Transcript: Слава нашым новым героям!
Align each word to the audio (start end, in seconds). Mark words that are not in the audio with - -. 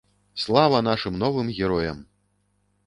Слава 0.43 0.79
нашым 0.87 1.13
новым 1.25 1.47
героям! 1.57 1.99